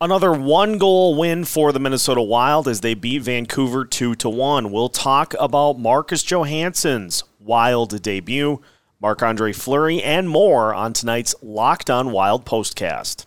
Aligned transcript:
Another 0.00 0.32
one 0.32 0.78
goal 0.78 1.16
win 1.16 1.44
for 1.44 1.72
the 1.72 1.80
Minnesota 1.80 2.22
Wild 2.22 2.68
as 2.68 2.82
they 2.82 2.94
beat 2.94 3.22
Vancouver 3.22 3.84
2 3.84 4.14
to 4.14 4.28
1. 4.28 4.70
We'll 4.70 4.88
talk 4.88 5.34
about 5.40 5.80
Marcus 5.80 6.22
Johansson's 6.22 7.24
Wild 7.40 8.00
debut, 8.00 8.60
Marc 9.00 9.24
Andre 9.24 9.52
Fleury, 9.52 10.00
and 10.00 10.28
more 10.28 10.72
on 10.72 10.92
tonight's 10.92 11.34
Locked 11.42 11.90
On 11.90 12.12
Wild 12.12 12.46
postcast. 12.46 13.24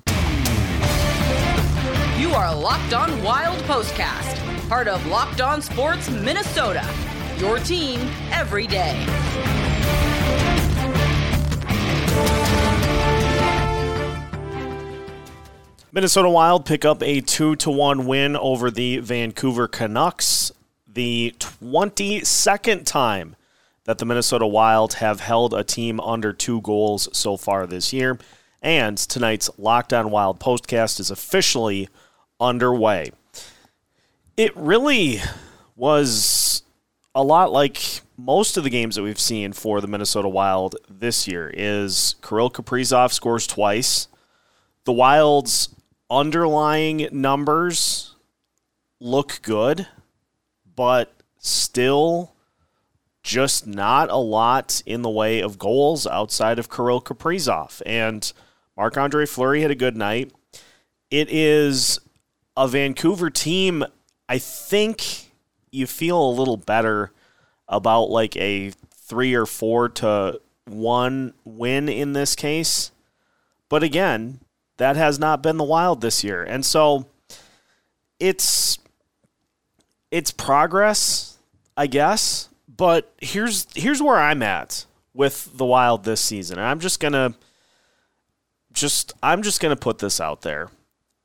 You 2.18 2.30
are 2.30 2.56
Locked 2.56 2.94
On 2.94 3.22
Wild 3.22 3.62
Postcast, 3.64 4.70
part 4.70 4.88
of 4.88 5.06
Locked 5.08 5.42
On 5.42 5.62
Sports 5.62 6.10
Minnesota. 6.10 6.88
Your 7.38 7.60
team 7.60 8.00
every 8.32 8.66
day. 8.66 9.06
Minnesota 15.94 16.30
Wild 16.30 16.66
pick 16.66 16.86
up 16.86 17.04
a 17.04 17.20
2 17.20 17.58
to 17.58 17.70
1 17.70 18.06
win 18.06 18.38
over 18.38 18.72
the 18.72 19.00
Vancouver 19.00 19.68
Canucks, 19.68 20.50
the 20.88 21.36
22nd 21.38 22.86
time 22.86 23.36
that 23.84 23.98
the 23.98 24.06
Minnesota 24.06 24.48
Wild 24.48 24.94
have 24.96 25.20
held 25.20 25.54
a 25.54 25.66
team 25.66 26.00
under 26.00 26.32
two 26.32 26.62
goals 26.62 27.10
so 27.12 27.36
far 27.36 27.68
this 27.68 27.92
year. 27.92 28.18
And 28.62 28.98
tonight's 28.98 29.50
Locked 29.58 29.92
On 29.92 30.12
Wild 30.12 30.40
postcast 30.40 31.02
is 31.02 31.12
officially 31.12 31.90
underway. 32.40 33.12
It 34.38 34.56
really 34.56 35.20
was 35.76 36.64
a 37.14 37.22
lot 37.22 37.52
like 37.52 38.00
most 38.16 38.56
of 38.56 38.64
the 38.64 38.70
games 38.70 38.96
that 38.96 39.04
we've 39.04 39.20
seen 39.20 39.52
for 39.52 39.82
the 39.82 39.88
Minnesota 39.88 40.30
Wild 40.30 40.78
this 40.90 41.28
year 41.28 41.52
is 41.54 42.16
Kirill 42.22 42.50
Kaprizov 42.50 43.12
scores 43.12 43.46
twice. 43.46 44.08
The 44.86 44.94
Wild's 44.94 45.68
underlying 46.12 47.08
numbers 47.12 48.16
look 49.00 49.40
good, 49.42 49.88
but 50.76 51.14
still 51.40 52.34
just 53.24 53.66
not 53.66 54.10
a 54.10 54.18
lot 54.18 54.84
in 54.86 55.02
the 55.02 55.10
way 55.10 55.40
of 55.40 55.58
goals 55.58 56.06
outside 56.06 56.60
of 56.60 56.70
Kirill 56.70 57.02
Kaprizov. 57.02 57.82
And 57.86 58.32
Marc 58.76 58.98
Andre 58.98 59.26
Fleury 59.26 59.62
had 59.62 59.72
a 59.72 59.76
good 59.76 59.96
night. 59.96 60.32
It 61.10 61.30
is 61.30 62.00
a 62.58 62.68
Vancouver 62.68 63.30
team, 63.30 63.86
I 64.28 64.38
think 64.38 65.32
you 65.72 65.88
feel 65.88 66.22
a 66.22 66.32
little 66.32 66.58
better 66.58 67.12
about 67.68 68.10
like 68.10 68.36
a 68.38 68.72
three 68.94 69.34
or 69.34 69.46
four 69.46 69.90
to 69.90 70.40
one 70.66 71.34
win 71.44 71.90
in 71.90 72.14
this 72.14 72.36
case. 72.36 72.92
But 73.70 73.84
again, 73.84 74.40
that 74.82 74.96
has 74.96 75.20
not 75.20 75.44
been 75.44 75.58
the 75.58 75.64
Wild 75.64 76.02
this 76.02 76.24
year. 76.24 76.42
And 76.42 76.66
so 76.66 77.06
it's 78.20 78.80
it's 80.10 80.32
progress, 80.32 81.38
I 81.78 81.86
guess, 81.86 82.50
but 82.68 83.14
here's 83.22 83.68
here's 83.76 84.02
where 84.02 84.18
I'm 84.18 84.42
at 84.42 84.88
with 85.14 85.56
the 85.56 85.66
Wild 85.66 86.04
this 86.04 86.20
season. 86.20 86.58
And 86.58 86.66
I'm 86.66 86.80
just 86.80 87.00
going 87.00 87.14
to 87.14 87.36
just 88.74 89.14
I'm 89.22 89.44
just 89.44 89.62
going 89.62 89.70
to 89.70 89.80
put 89.80 90.00
this 90.00 90.20
out 90.20 90.42
there 90.42 90.72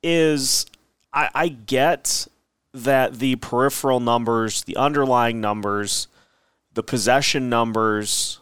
is 0.03 0.67
I, 1.11 1.29
I 1.33 1.47
get 1.47 2.27
that 2.75 3.17
the 3.17 3.37
peripheral 3.37 3.99
numbers, 3.99 4.61
the 4.65 4.77
underlying 4.77 5.41
numbers, 5.41 6.07
the 6.75 6.83
possession 6.83 7.49
numbers 7.49 8.39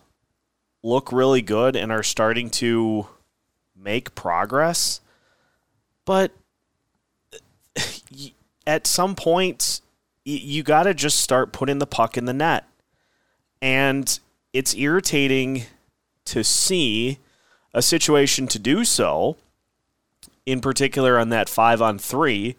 look 0.83 1.13
really 1.13 1.41
good 1.41 1.77
and 1.77 1.89
are 1.89 2.03
starting 2.03 2.49
to 2.49 3.07
make 3.77 4.13
progress. 4.13 4.99
But 6.05 6.31
at 8.65 8.87
some 8.87 9.15
point, 9.15 9.81
you 10.23 10.63
got 10.63 10.83
to 10.83 10.93
just 10.93 11.19
start 11.19 11.51
putting 11.51 11.79
the 11.79 11.87
puck 11.87 12.17
in 12.17 12.25
the 12.25 12.33
net. 12.33 12.65
And 13.61 14.19
it's 14.53 14.75
irritating 14.75 15.63
to 16.25 16.43
see 16.43 17.19
a 17.73 17.81
situation 17.81 18.47
to 18.47 18.59
do 18.59 18.85
so, 18.85 19.37
in 20.45 20.61
particular 20.61 21.19
on 21.19 21.29
that 21.29 21.49
five 21.49 21.81
on 21.81 21.97
three 21.97 22.55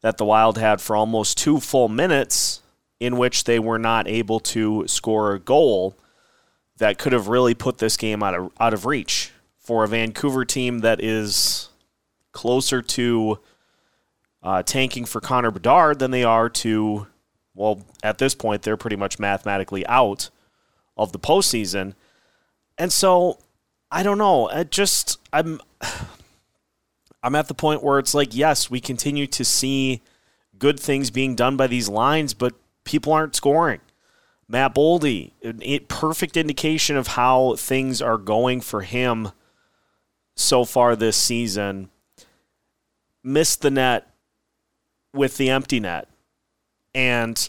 that 0.00 0.18
the 0.18 0.24
Wild 0.24 0.58
had 0.58 0.80
for 0.80 0.96
almost 0.96 1.38
two 1.38 1.60
full 1.60 1.88
minutes, 1.88 2.62
in 2.98 3.16
which 3.16 3.44
they 3.44 3.58
were 3.58 3.78
not 3.78 4.08
able 4.08 4.40
to 4.40 4.86
score 4.88 5.32
a 5.32 5.38
goal 5.38 5.94
that 6.78 6.98
could 6.98 7.12
have 7.12 7.28
really 7.28 7.54
put 7.54 7.78
this 7.78 7.96
game 7.96 8.22
out 8.22 8.34
of, 8.34 8.50
out 8.58 8.74
of 8.74 8.86
reach 8.86 9.32
for 9.58 9.84
a 9.84 9.88
Vancouver 9.88 10.44
team 10.44 10.80
that 10.80 11.02
is 11.02 11.68
closer 12.36 12.82
to 12.82 13.40
uh, 14.42 14.62
tanking 14.62 15.06
for 15.06 15.20
Connor 15.20 15.50
Bedard 15.50 15.98
than 15.98 16.10
they 16.10 16.22
are 16.22 16.50
to, 16.50 17.06
well, 17.54 17.80
at 18.02 18.18
this 18.18 18.34
point, 18.34 18.62
they're 18.62 18.76
pretty 18.76 18.96
much 18.96 19.18
mathematically 19.18 19.86
out 19.86 20.28
of 20.96 21.12
the 21.12 21.18
postseason. 21.18 21.94
And 22.76 22.92
so, 22.92 23.38
I 23.90 24.02
don't 24.02 24.18
know. 24.18 24.48
I 24.50 24.64
just, 24.64 25.18
I'm. 25.32 25.60
I'm 27.22 27.34
at 27.34 27.48
the 27.48 27.54
point 27.54 27.82
where 27.82 27.98
it's 27.98 28.14
like, 28.14 28.36
yes, 28.36 28.70
we 28.70 28.80
continue 28.80 29.26
to 29.26 29.44
see 29.44 30.00
good 30.58 30.78
things 30.78 31.10
being 31.10 31.34
done 31.34 31.56
by 31.56 31.66
these 31.66 31.88
lines, 31.88 32.34
but 32.34 32.54
people 32.84 33.12
aren't 33.12 33.34
scoring. 33.34 33.80
Matt 34.46 34.76
Boldy, 34.76 35.32
a 35.42 35.80
perfect 35.80 36.36
indication 36.36 36.96
of 36.96 37.08
how 37.08 37.56
things 37.56 38.00
are 38.00 38.18
going 38.18 38.60
for 38.60 38.82
him 38.82 39.32
so 40.36 40.64
far 40.64 40.94
this 40.94 41.16
season 41.16 41.88
missed 43.26 43.60
the 43.60 43.70
net 43.70 44.08
with 45.12 45.36
the 45.36 45.50
empty 45.50 45.80
net. 45.80 46.08
And 46.94 47.48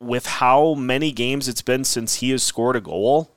with 0.00 0.26
how 0.26 0.74
many 0.74 1.12
games 1.12 1.48
it's 1.48 1.62
been 1.62 1.84
since 1.84 2.16
he 2.16 2.30
has 2.30 2.42
scored 2.42 2.76
a 2.76 2.80
goal, 2.80 3.30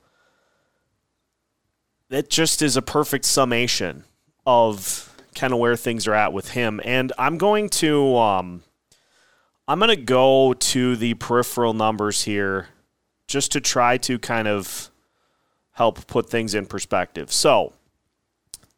that 2.08 2.28
just 2.28 2.60
is 2.60 2.76
a 2.76 2.82
perfect 2.82 3.24
summation 3.24 4.04
of 4.44 5.14
kind 5.34 5.52
of 5.52 5.58
where 5.58 5.76
things 5.76 6.06
are 6.06 6.14
at 6.14 6.32
with 6.32 6.50
him. 6.50 6.80
And 6.84 7.12
I'm 7.18 7.38
going 7.38 7.68
to 7.70 8.16
um, 8.16 8.62
I'm 9.68 9.78
going 9.78 9.96
to 9.96 10.02
go 10.02 10.54
to 10.54 10.96
the 10.96 11.14
peripheral 11.14 11.72
numbers 11.72 12.24
here 12.24 12.68
just 13.26 13.52
to 13.52 13.60
try 13.60 13.96
to 13.98 14.18
kind 14.18 14.48
of 14.48 14.90
help 15.72 16.06
put 16.06 16.30
things 16.30 16.54
in 16.54 16.66
perspective. 16.66 17.32
So, 17.32 17.74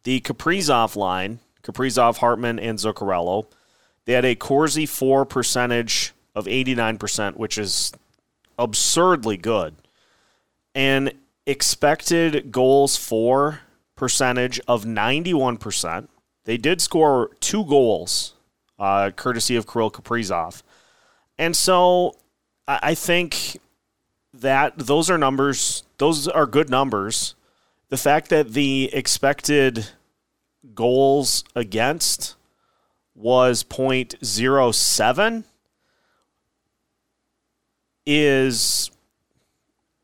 the 0.04 0.20
Kaprizov 0.20 0.96
line 0.96 1.40
Kaprizov, 1.62 2.18
Hartman, 2.18 2.58
and 2.58 2.78
Zuccarello. 2.78 3.46
They 4.04 4.14
had 4.14 4.24
a 4.24 4.34
Corsi 4.34 4.86
for 4.86 5.24
percentage 5.24 6.12
of 6.34 6.46
89%, 6.46 7.36
which 7.36 7.58
is 7.58 7.92
absurdly 8.58 9.36
good. 9.36 9.76
And 10.74 11.12
expected 11.46 12.52
goals 12.52 12.96
for 12.96 13.60
percentage 13.96 14.60
of 14.68 14.84
91%. 14.84 16.08
They 16.44 16.56
did 16.56 16.80
score 16.80 17.30
two 17.40 17.64
goals, 17.64 18.34
uh, 18.78 19.10
courtesy 19.10 19.56
of 19.56 19.66
Kirill 19.66 19.90
Kaprizov. 19.90 20.62
And 21.36 21.56
so 21.56 22.16
I 22.66 22.94
think 22.94 23.58
that 24.34 24.78
those 24.78 25.10
are 25.10 25.18
numbers, 25.18 25.84
those 25.98 26.28
are 26.28 26.46
good 26.46 26.68
numbers. 26.68 27.34
The 27.88 27.96
fact 27.96 28.28
that 28.28 28.52
the 28.52 28.90
expected 28.92 29.88
goals 30.74 31.44
against 31.54 32.36
was 33.14 33.64
0.07 33.64 35.44
is 38.06 38.90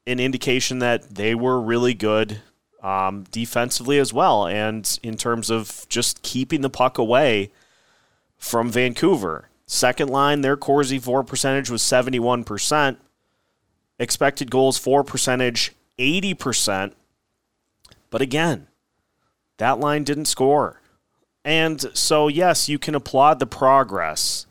an 0.07 0.21
indication 0.21 0.79
that 0.81 1.15
they 1.15 1.35
were 1.35 1.61
really 1.61 1.95
good 1.95 2.43
um, 2.83 3.25
defensively 3.31 3.99
as 3.99 4.13
well. 4.13 4.47
And 4.47 4.99
in 5.03 5.17
terms 5.17 5.49
of 5.51 5.87
just 5.89 6.23
keeping 6.23 6.61
the 6.61 6.71
puck 6.71 6.99
away 6.99 7.51
from 8.37 8.71
Vancouver. 8.71 9.49
Second 9.67 10.11
line, 10.11 10.43
their 10.43 10.57
Corsi 10.57 10.99
for 10.99 11.25
percentage 11.25 11.71
was 11.71 11.83
71%. 11.83 12.99
Expected 13.99 14.51
goals 14.51 14.77
for 14.77 15.03
percentage, 15.03 15.73
80%. 15.99 16.93
But 18.11 18.21
again, 18.21 18.67
that 19.59 19.79
line 19.81 20.05
didn't 20.05 20.27
score. 20.27 20.81
And 21.45 21.81
so, 21.97 22.29
yes, 22.29 22.69
you 22.69 22.79
can 22.79 22.95
applaud 22.95 23.39
the 23.39 23.47
progress 23.47 24.47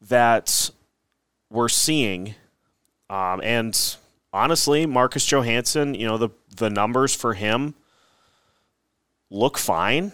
that 0.00 0.70
we're 1.50 1.68
seeing. 1.68 2.34
Um, 3.10 3.40
and 3.42 3.96
honestly, 4.32 4.86
Marcus 4.86 5.26
Johansson, 5.26 5.94
you 5.94 6.06
know, 6.06 6.18
the, 6.18 6.30
the 6.56 6.70
numbers 6.70 7.14
for 7.14 7.34
him 7.34 7.74
look 9.30 9.58
fine. 9.58 10.12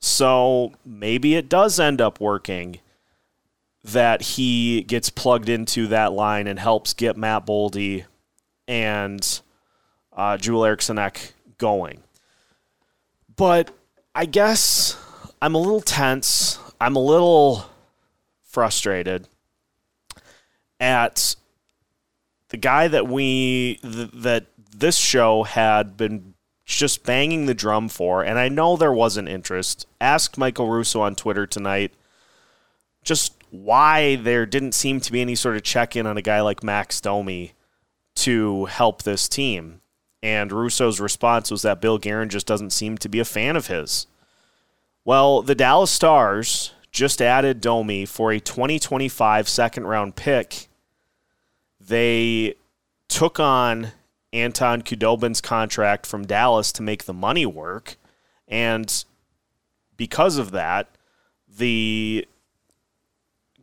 So 0.00 0.72
maybe 0.84 1.34
it 1.34 1.48
does 1.48 1.78
end 1.78 2.00
up 2.00 2.20
working 2.20 2.80
that 3.84 4.20
he 4.22 4.82
gets 4.82 5.10
plugged 5.10 5.48
into 5.48 5.86
that 5.88 6.12
line 6.12 6.46
and 6.46 6.58
helps 6.58 6.92
get 6.92 7.16
Matt 7.16 7.46
Boldy 7.46 8.04
and 8.66 9.40
uh, 10.12 10.36
Joel 10.36 10.64
Eriksson 10.64 10.98
going. 11.58 12.02
But 13.36 13.70
I 14.14 14.24
guess 14.26 14.96
I'm 15.42 15.54
a 15.54 15.58
little 15.58 15.82
tense 15.82 16.58
I'm 16.80 16.96
a 16.96 17.02
little 17.02 17.66
frustrated 18.42 19.28
at 20.78 21.36
the 22.48 22.56
guy 22.56 22.88
that 22.88 23.08
we 23.08 23.78
th- 23.82 24.10
that 24.12 24.46
this 24.76 24.98
show 24.98 25.44
had 25.44 25.96
been 25.96 26.34
just 26.64 27.04
banging 27.04 27.46
the 27.46 27.54
drum 27.54 27.88
for, 27.88 28.22
and 28.22 28.38
I 28.38 28.48
know 28.48 28.76
there 28.76 28.92
wasn't 28.92 29.28
interest. 29.28 29.86
Asked 30.00 30.36
Michael 30.36 30.68
Russo 30.68 31.00
on 31.00 31.14
Twitter 31.14 31.46
tonight 31.46 31.92
just 33.02 33.34
why 33.50 34.16
there 34.16 34.44
didn't 34.44 34.72
seem 34.72 35.00
to 35.00 35.12
be 35.12 35.20
any 35.20 35.36
sort 35.36 35.56
of 35.56 35.62
check 35.62 35.94
in 35.96 36.06
on 36.06 36.16
a 36.16 36.22
guy 36.22 36.40
like 36.40 36.62
Max 36.62 37.00
Domi 37.00 37.52
to 38.16 38.64
help 38.66 39.02
this 39.02 39.28
team. 39.28 39.80
And 40.26 40.50
Russo's 40.50 40.98
response 40.98 41.52
was 41.52 41.62
that 41.62 41.80
Bill 41.80 41.98
Guerin 41.98 42.28
just 42.28 42.48
doesn't 42.48 42.70
seem 42.70 42.98
to 42.98 43.08
be 43.08 43.20
a 43.20 43.24
fan 43.24 43.54
of 43.54 43.68
his. 43.68 44.08
Well, 45.04 45.40
the 45.40 45.54
Dallas 45.54 45.92
Stars 45.92 46.72
just 46.90 47.22
added 47.22 47.60
Domi 47.60 48.06
for 48.06 48.32
a 48.32 48.40
2025 48.40 49.48
second 49.48 49.86
round 49.86 50.16
pick. 50.16 50.66
They 51.80 52.56
took 53.06 53.38
on 53.38 53.92
Anton 54.32 54.82
Khudobin's 54.82 55.40
contract 55.40 56.06
from 56.06 56.26
Dallas 56.26 56.72
to 56.72 56.82
make 56.82 57.04
the 57.04 57.14
money 57.14 57.46
work. 57.46 57.96
And 58.48 59.04
because 59.96 60.38
of 60.38 60.50
that, 60.50 60.88
the 61.46 62.26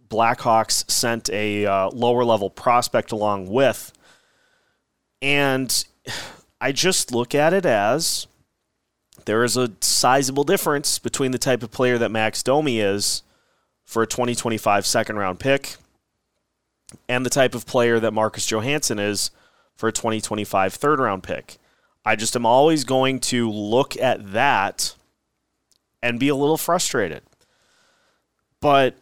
Blackhawks 0.07 0.89
sent 0.89 1.29
a 1.29 1.65
uh, 1.65 1.89
lower 1.89 2.23
level 2.23 2.49
prospect 2.49 3.11
along 3.11 3.49
with. 3.49 3.91
And 5.21 5.83
I 6.63 6.71
just 6.71 7.11
look 7.11 7.35
at 7.35 7.51
it 7.51 7.65
as 7.65 8.25
there 9.25 9.43
is 9.43 9.57
a 9.57 9.73
sizable 9.81 10.45
difference 10.45 10.97
between 10.97 11.31
the 11.31 11.37
type 11.37 11.61
of 11.61 11.71
player 11.71 11.97
that 11.97 12.09
Max 12.09 12.41
Domi 12.41 12.79
is 12.79 13.21
for 13.83 14.01
a 14.01 14.07
2025 14.07 14.85
second 14.85 15.17
round 15.17 15.41
pick 15.41 15.75
and 17.09 17.25
the 17.25 17.29
type 17.29 17.53
of 17.53 17.65
player 17.65 17.99
that 17.99 18.13
Marcus 18.13 18.47
Johansson 18.47 18.97
is 18.97 19.29
for 19.75 19.89
a 19.89 19.91
2025 19.91 20.73
third 20.73 20.99
round 20.99 21.21
pick. 21.21 21.57
I 22.05 22.15
just 22.15 22.33
am 22.33 22.45
always 22.45 22.85
going 22.85 23.19
to 23.19 23.51
look 23.51 23.97
at 23.97 24.31
that 24.31 24.95
and 26.01 26.17
be 26.17 26.29
a 26.29 26.35
little 26.35 26.55
frustrated. 26.55 27.23
But 28.61 28.95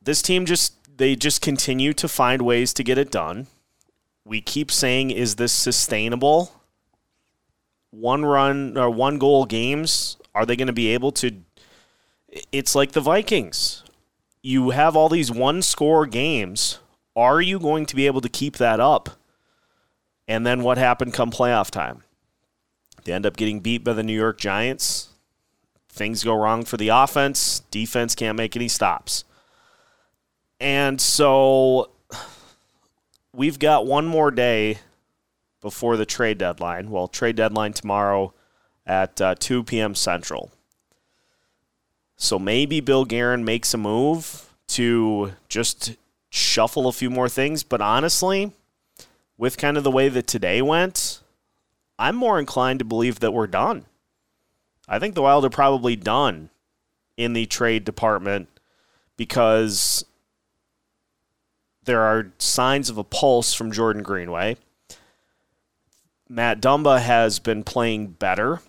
this 0.00 0.22
team 0.22 0.46
just 0.46 0.74
they 0.96 1.16
just 1.16 1.42
continue 1.42 1.92
to 1.94 2.06
find 2.06 2.42
ways 2.42 2.72
to 2.74 2.84
get 2.84 2.98
it 2.98 3.10
done. 3.10 3.48
We 4.24 4.40
keep 4.40 4.70
saying 4.70 5.10
is 5.10 5.36
this 5.36 5.52
sustainable? 5.52 6.60
One 7.90 8.24
run 8.24 8.78
or 8.78 8.88
one 8.90 9.18
goal 9.18 9.44
games, 9.44 10.16
are 10.34 10.46
they 10.46 10.56
going 10.56 10.68
to 10.68 10.72
be 10.72 10.88
able 10.88 11.12
to 11.12 11.42
it's 12.50 12.74
like 12.74 12.92
the 12.92 13.00
Vikings. 13.00 13.82
You 14.42 14.70
have 14.70 14.96
all 14.96 15.08
these 15.08 15.30
one 15.30 15.62
score 15.62 16.06
games. 16.06 16.78
Are 17.14 17.40
you 17.40 17.58
going 17.58 17.86
to 17.86 17.96
be 17.96 18.06
able 18.06 18.20
to 18.22 18.28
keep 18.28 18.56
that 18.56 18.80
up? 18.80 19.10
And 20.26 20.46
then 20.46 20.62
what 20.62 20.78
happened 20.78 21.12
come 21.12 21.30
playoff 21.30 21.70
time? 21.70 22.04
They 23.04 23.12
end 23.12 23.26
up 23.26 23.36
getting 23.36 23.60
beat 23.60 23.84
by 23.84 23.92
the 23.92 24.02
New 24.02 24.18
York 24.18 24.38
Giants. 24.38 25.08
Things 25.88 26.24
go 26.24 26.34
wrong 26.34 26.64
for 26.64 26.76
the 26.76 26.88
offense. 26.88 27.60
Defense 27.70 28.14
can't 28.14 28.36
make 28.36 28.56
any 28.56 28.68
stops. 28.68 29.24
And 30.58 31.00
so 31.00 31.90
we've 33.34 33.58
got 33.58 33.86
one 33.86 34.06
more 34.06 34.30
day 34.30 34.78
before 35.60 35.96
the 35.96 36.06
trade 36.06 36.38
deadline. 36.38 36.90
Well, 36.90 37.08
trade 37.08 37.36
deadline 37.36 37.72
tomorrow 37.72 38.34
at 38.86 39.20
uh, 39.20 39.34
2 39.38 39.64
p.m. 39.64 39.94
Central. 39.94 40.50
So 42.16 42.38
maybe 42.38 42.80
Bill 42.80 43.04
Guerin 43.04 43.44
makes 43.44 43.74
a 43.74 43.78
move 43.78 44.54
to 44.68 45.32
just 45.48 45.96
shuffle 46.30 46.86
a 46.86 46.92
few 46.92 47.10
more 47.10 47.28
things. 47.28 47.62
But 47.62 47.80
honestly, 47.80 48.52
with 49.36 49.58
kind 49.58 49.76
of 49.76 49.84
the 49.84 49.90
way 49.90 50.08
that 50.08 50.26
today 50.26 50.62
went, 50.62 51.20
I'm 51.98 52.16
more 52.16 52.38
inclined 52.38 52.80
to 52.80 52.84
believe 52.84 53.20
that 53.20 53.32
we're 53.32 53.46
done. 53.46 53.86
I 54.88 54.98
think 54.98 55.14
the 55.14 55.22
Wild 55.22 55.44
are 55.44 55.50
probably 55.50 55.96
done 55.96 56.50
in 57.16 57.32
the 57.32 57.46
trade 57.46 57.84
department 57.84 58.48
because 59.16 60.04
there 61.84 62.00
are 62.00 62.32
signs 62.38 62.88
of 62.88 62.98
a 62.98 63.04
pulse 63.04 63.54
from 63.54 63.72
Jordan 63.72 64.02
Greenway. 64.02 64.56
Matt 66.28 66.60
Dumba 66.60 67.00
has 67.00 67.38
been 67.38 67.64
playing 67.64 68.08
better, 68.08 68.60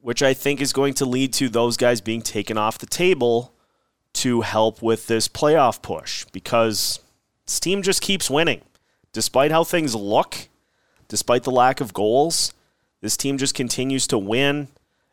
which 0.00 0.22
I 0.22 0.34
think 0.34 0.60
is 0.60 0.72
going 0.72 0.94
to 0.94 1.04
lead 1.04 1.32
to 1.34 1.48
those 1.48 1.76
guys 1.76 2.00
being 2.00 2.22
taken 2.22 2.58
off 2.58 2.78
the 2.78 2.86
table 2.86 3.52
to 4.14 4.40
help 4.40 4.82
with 4.82 5.06
this 5.06 5.28
playoff 5.28 5.82
push 5.82 6.24
because 6.32 6.98
this 7.46 7.60
team 7.60 7.82
just 7.82 8.02
keeps 8.02 8.28
winning. 8.28 8.62
Despite 9.12 9.50
how 9.50 9.62
things 9.64 9.94
look, 9.94 10.48
despite 11.08 11.44
the 11.44 11.52
lack 11.52 11.80
of 11.80 11.92
goals, 11.92 12.52
this 13.00 13.16
team 13.16 13.38
just 13.38 13.54
continues 13.54 14.06
to 14.08 14.18
win. 14.18 14.68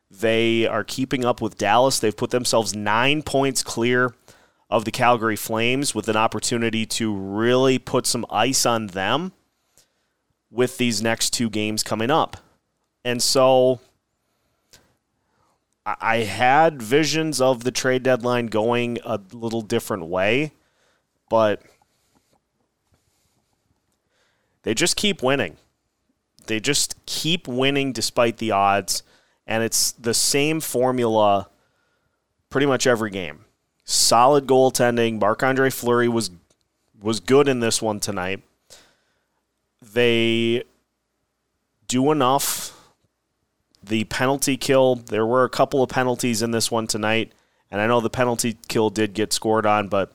They 0.09 0.65
are 0.65 0.83
keeping 0.83 1.25
up 1.25 1.41
with 1.41 1.57
Dallas. 1.57 1.99
They've 1.99 2.15
put 2.15 2.31
themselves 2.31 2.75
nine 2.75 3.21
points 3.21 3.61
clear 3.61 4.15
of 4.69 4.85
the 4.85 4.91
Calgary 4.91 5.35
Flames 5.35 5.95
with 5.95 6.09
an 6.09 6.17
opportunity 6.17 6.85
to 6.85 7.13
really 7.13 7.79
put 7.79 8.05
some 8.05 8.25
ice 8.29 8.65
on 8.65 8.87
them 8.87 9.31
with 10.51 10.77
these 10.77 11.01
next 11.01 11.31
two 11.31 11.49
games 11.49 11.83
coming 11.83 12.11
up. 12.11 12.37
And 13.05 13.23
so 13.23 13.79
I 15.85 16.17
had 16.17 16.81
visions 16.81 17.39
of 17.39 17.63
the 17.63 17.71
trade 17.71 18.03
deadline 18.03 18.47
going 18.47 18.99
a 19.05 19.19
little 19.31 19.61
different 19.61 20.07
way, 20.07 20.51
but 21.29 21.61
they 24.63 24.73
just 24.73 24.97
keep 24.97 25.23
winning. 25.23 25.55
They 26.47 26.59
just 26.59 27.05
keep 27.05 27.47
winning 27.47 27.93
despite 27.93 28.37
the 28.37 28.51
odds, 28.51 29.03
and 29.45 29.63
it's 29.63 29.93
the 29.93 30.13
same 30.13 30.59
formula 30.59 31.49
pretty 32.49 32.67
much 32.67 32.85
every 32.85 33.11
game 33.11 33.45
solid 33.87 34.45
goaltending. 34.45 35.19
Marc 35.19 35.41
Andre 35.41 35.71
Fleury 35.71 36.07
was 36.07 36.29
was 37.01 37.19
good 37.19 37.47
in 37.47 37.61
this 37.61 37.81
one 37.81 37.99
tonight. 37.99 38.43
They 39.81 40.63
do 41.87 42.11
enough. 42.11 42.73
The 43.81 44.03
penalty 44.05 44.57
kill, 44.57 44.95
there 44.95 45.25
were 45.25 45.45
a 45.45 45.49
couple 45.49 45.81
of 45.81 45.89
penalties 45.89 46.41
in 46.41 46.51
this 46.51 46.69
one 46.69 46.87
tonight, 46.87 47.31
and 47.71 47.79
I 47.79 47.87
know 47.87 48.01
the 48.01 48.09
penalty 48.09 48.57
kill 48.67 48.89
did 48.89 49.13
get 49.13 49.31
scored 49.31 49.65
on, 49.65 49.87
but 49.87 50.11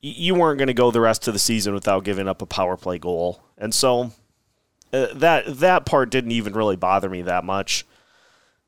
you 0.00 0.36
weren't 0.36 0.58
going 0.58 0.68
to 0.68 0.74
go 0.74 0.92
the 0.92 1.00
rest 1.00 1.26
of 1.26 1.34
the 1.34 1.40
season 1.40 1.74
without 1.74 2.04
giving 2.04 2.28
up 2.28 2.42
a 2.42 2.46
power 2.46 2.76
play 2.76 2.98
goal. 2.98 3.42
And 3.58 3.74
so 3.74 4.12
uh, 4.92 5.08
that 5.14 5.58
that 5.58 5.84
part 5.86 6.10
didn't 6.10 6.32
even 6.32 6.52
really 6.52 6.76
bother 6.76 7.08
me 7.08 7.22
that 7.22 7.42
much. 7.42 7.84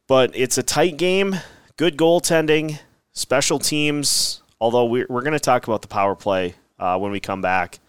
But 0.09 0.33
it's 0.35 0.59
a 0.59 0.63
tight 0.63 0.97
game, 0.97 1.37
good 1.77 1.97
goaltending, 1.97 2.81
Special 3.19 3.59
teams, 3.59 4.43
although 4.61 4.85
we're, 4.85 5.07
we're 5.09 5.23
going 5.23 5.33
to 5.33 5.41
talk 5.41 5.67
about 5.67 5.83
the 5.83 5.89
power 5.89 6.15
play 6.15 6.55
uh, 6.79 6.97
when 6.99 7.11
we 7.11 7.19
come 7.19 7.43
back 7.43 7.81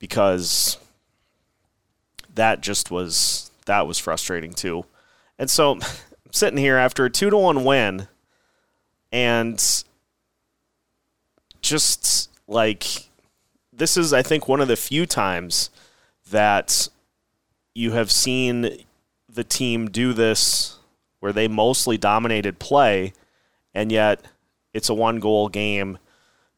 because 0.00 0.76
that 2.34 2.60
just 2.60 2.90
was 2.90 3.52
that 3.66 3.86
was 3.86 4.00
frustrating 4.00 4.52
too. 4.52 4.84
And 5.38 5.48
so 5.48 5.74
I'm 5.74 5.80
sitting 6.32 6.58
here 6.58 6.76
after 6.76 7.04
a 7.04 7.10
2 7.10 7.30
to 7.30 7.36
1 7.36 7.62
win 7.62 8.08
and 9.12 9.84
just 11.62 12.28
like 12.48 13.08
this 13.72 13.96
is 13.96 14.12
I 14.12 14.24
think 14.24 14.48
one 14.48 14.60
of 14.60 14.66
the 14.66 14.74
few 14.74 15.06
times 15.06 15.70
that 16.28 16.88
you 17.72 17.92
have 17.92 18.10
seen 18.10 18.84
the 19.32 19.44
team 19.44 19.90
do 19.90 20.12
this 20.12 20.80
where 21.20 21.32
they 21.32 21.46
mostly 21.46 21.96
dominated 21.96 22.58
play 22.58 23.12
and 23.72 23.92
yet 23.92 24.20
it's 24.72 24.88
a 24.88 24.94
one 24.94 25.20
goal 25.20 25.48
game 25.48 25.98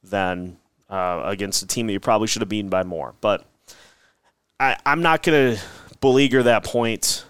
than 0.03 0.57
uh, 0.89 1.23
against 1.25 1.63
a 1.63 1.67
team 1.67 1.87
that 1.87 1.93
you 1.93 2.01
probably 2.01 2.27
should 2.27 2.43
have 2.43 2.49
beaten 2.49 2.71
by 2.71 2.83
more. 2.83 3.15
But 3.21 3.45
I, 4.61 4.77
I'm 4.85 5.03
not 5.03 5.23
going 5.23 5.57
to 5.57 5.63
beleaguer 6.01 6.43
that 6.43 6.65
point 6.65 7.25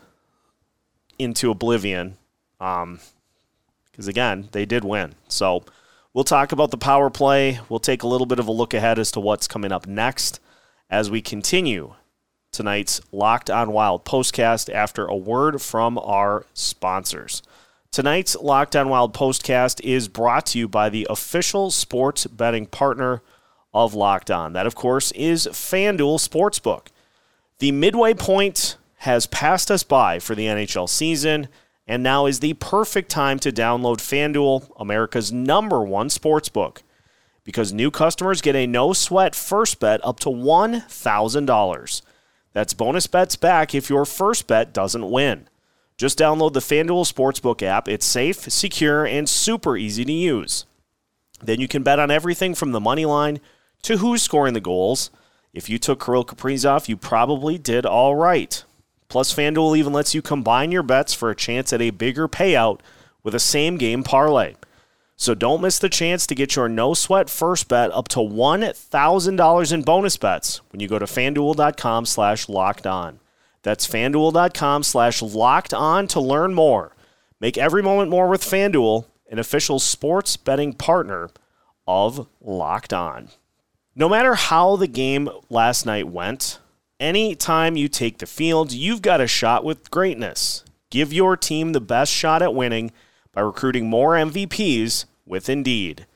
into 1.18 1.50
oblivion 1.50 2.16
because, 2.58 2.82
um, 2.82 4.08
again, 4.08 4.48
they 4.52 4.64
did 4.64 4.84
win. 4.84 5.14
So 5.28 5.64
we'll 6.12 6.24
talk 6.24 6.52
about 6.52 6.70
the 6.70 6.78
power 6.78 7.10
play. 7.10 7.60
We'll 7.68 7.80
take 7.80 8.02
a 8.02 8.08
little 8.08 8.26
bit 8.26 8.38
of 8.38 8.48
a 8.48 8.52
look 8.52 8.74
ahead 8.74 8.98
as 8.98 9.12
to 9.12 9.20
what's 9.20 9.46
coming 9.46 9.72
up 9.72 9.86
next 9.86 10.40
as 10.90 11.10
we 11.10 11.22
continue 11.22 11.94
tonight's 12.52 13.00
Locked 13.10 13.50
on 13.50 13.72
Wild 13.72 14.04
postcast 14.04 14.72
after 14.72 15.06
a 15.06 15.16
word 15.16 15.60
from 15.62 15.98
our 15.98 16.46
sponsors. 16.52 17.42
Tonight's 17.92 18.34
Locked 18.36 18.74
On 18.74 18.88
Wild 18.88 19.12
postcast 19.12 19.78
is 19.84 20.08
brought 20.08 20.46
to 20.46 20.58
you 20.58 20.66
by 20.66 20.88
the 20.88 21.06
official 21.10 21.70
sports 21.70 22.26
betting 22.26 22.64
partner 22.64 23.20
of 23.74 23.92
Locked 23.92 24.30
On. 24.30 24.54
That, 24.54 24.66
of 24.66 24.74
course, 24.74 25.12
is 25.12 25.46
FanDuel 25.46 26.26
Sportsbook. 26.26 26.86
The 27.58 27.70
midway 27.70 28.14
point 28.14 28.78
has 29.00 29.26
passed 29.26 29.70
us 29.70 29.82
by 29.82 30.20
for 30.20 30.34
the 30.34 30.46
NHL 30.46 30.88
season, 30.88 31.48
And 31.86 32.02
now 32.02 32.24
is 32.24 32.40
the 32.40 32.54
perfect 32.54 33.10
time 33.10 33.38
to 33.40 33.52
download 33.52 33.98
FanDuel, 33.98 34.72
America's 34.78 35.30
number 35.30 35.82
one 35.82 36.08
sportsbook, 36.08 36.78
because 37.44 37.74
new 37.74 37.90
customers 37.90 38.40
get 38.40 38.56
a 38.56 38.66
no 38.66 38.94
sweat 38.94 39.34
first 39.34 39.80
bet 39.80 40.00
up 40.02 40.18
to 40.20 40.30
$1,000. 40.30 42.02
That's 42.54 42.72
bonus 42.72 43.06
bets 43.06 43.36
back 43.36 43.74
if 43.74 43.90
your 43.90 44.06
first 44.06 44.46
bet 44.46 44.72
doesn't 44.72 45.10
win. 45.10 45.48
Just 46.02 46.18
download 46.18 46.52
the 46.52 46.58
FanDuel 46.58 47.06
Sportsbook 47.06 47.62
app. 47.62 47.88
It's 47.88 48.04
safe, 48.04 48.50
secure, 48.50 49.06
and 49.06 49.28
super 49.28 49.76
easy 49.76 50.04
to 50.04 50.12
use. 50.12 50.66
Then 51.40 51.60
you 51.60 51.68
can 51.68 51.84
bet 51.84 52.00
on 52.00 52.10
everything 52.10 52.56
from 52.56 52.72
the 52.72 52.80
money 52.80 53.04
line 53.04 53.38
to 53.82 53.98
who's 53.98 54.20
scoring 54.20 54.52
the 54.52 54.60
goals. 54.60 55.12
If 55.54 55.68
you 55.68 55.78
took 55.78 56.04
Kirill 56.04 56.24
Kaprizov, 56.24 56.88
you 56.88 56.96
probably 56.96 57.56
did 57.56 57.86
all 57.86 58.16
right. 58.16 58.64
Plus, 59.06 59.32
FanDuel 59.32 59.78
even 59.78 59.92
lets 59.92 60.12
you 60.12 60.22
combine 60.22 60.72
your 60.72 60.82
bets 60.82 61.14
for 61.14 61.30
a 61.30 61.36
chance 61.36 61.72
at 61.72 61.80
a 61.80 61.90
bigger 61.90 62.26
payout 62.26 62.80
with 63.22 63.32
a 63.32 63.38
same 63.38 63.76
game 63.76 64.02
parlay. 64.02 64.56
So 65.14 65.36
don't 65.36 65.62
miss 65.62 65.78
the 65.78 65.88
chance 65.88 66.26
to 66.26 66.34
get 66.34 66.56
your 66.56 66.68
no 66.68 66.94
sweat 66.94 67.30
first 67.30 67.68
bet 67.68 67.92
up 67.92 68.08
to 68.08 68.18
$1,000 68.18 69.72
in 69.72 69.82
bonus 69.82 70.16
bets 70.16 70.62
when 70.72 70.80
you 70.80 70.88
go 70.88 70.98
to 70.98 71.06
fanduel.com 71.06 72.06
slash 72.06 72.48
locked 72.48 72.88
on. 72.88 73.20
That's 73.62 73.86
fanduel.com 73.86 74.82
slash 74.82 75.22
locked 75.22 75.72
on 75.72 76.06
to 76.08 76.20
learn 76.20 76.54
more. 76.54 76.94
Make 77.40 77.58
every 77.58 77.82
moment 77.82 78.10
more 78.10 78.28
with 78.28 78.42
FanDuel, 78.42 79.06
an 79.30 79.38
official 79.38 79.78
sports 79.78 80.36
betting 80.36 80.72
partner 80.72 81.30
of 81.86 82.26
Locked 82.40 82.92
On. 82.92 83.28
No 83.94 84.08
matter 84.08 84.34
how 84.34 84.76
the 84.76 84.86
game 84.86 85.28
last 85.50 85.84
night 85.84 86.08
went, 86.08 86.58
anytime 86.98 87.76
you 87.76 87.88
take 87.88 88.18
the 88.18 88.26
field, 88.26 88.72
you've 88.72 89.02
got 89.02 89.20
a 89.20 89.26
shot 89.26 89.64
with 89.64 89.90
greatness. 89.90 90.64
Give 90.90 91.12
your 91.12 91.36
team 91.36 91.72
the 91.72 91.80
best 91.80 92.12
shot 92.12 92.42
at 92.42 92.54
winning 92.54 92.92
by 93.32 93.42
recruiting 93.42 93.88
more 93.88 94.14
MVPs 94.14 95.04
with 95.26 95.48
Indeed. 95.48 96.06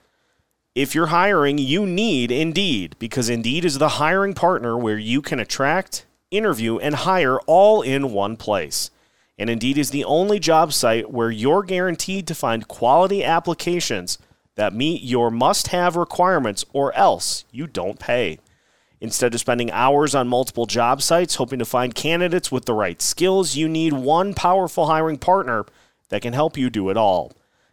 If 0.74 0.94
you're 0.94 1.06
hiring, 1.06 1.58
you 1.58 1.86
need 1.86 2.30
Indeed 2.30 2.96
because 2.98 3.28
Indeed 3.28 3.64
is 3.64 3.78
the 3.78 3.90
hiring 4.00 4.34
partner 4.34 4.76
where 4.76 4.98
you 4.98 5.22
can 5.22 5.40
attract, 5.40 6.05
interview, 6.30 6.78
and 6.78 6.94
hire 6.94 7.38
all 7.40 7.82
in 7.82 8.12
one 8.12 8.36
place. 8.36 8.90
And 9.38 9.50
Indeed 9.50 9.78
is 9.78 9.90
the 9.90 10.04
only 10.04 10.38
job 10.38 10.72
site 10.72 11.10
where 11.10 11.30
you're 11.30 11.62
guaranteed 11.62 12.26
to 12.26 12.34
find 12.34 12.68
quality 12.68 13.22
applications 13.22 14.18
that 14.56 14.72
meet 14.72 15.02
your 15.02 15.30
must 15.30 15.68
have 15.68 15.96
requirements 15.96 16.64
or 16.72 16.94
else 16.94 17.44
you 17.50 17.66
don't 17.66 17.98
pay. 17.98 18.38
Instead 19.00 19.34
of 19.34 19.40
spending 19.40 19.70
hours 19.70 20.14
on 20.14 20.26
multiple 20.26 20.64
job 20.64 21.02
sites 21.02 21.34
hoping 21.34 21.58
to 21.58 21.66
find 21.66 21.94
candidates 21.94 22.50
with 22.50 22.64
the 22.64 22.72
right 22.72 23.02
skills, 23.02 23.54
you 23.54 23.68
need 23.68 23.92
one 23.92 24.32
powerful 24.32 24.86
hiring 24.86 25.18
partner 25.18 25.66
that 26.08 26.22
can 26.22 26.32
help 26.32 26.56
you 26.56 26.70
do 26.70 26.88
it 26.88 26.96
all. 26.96 27.32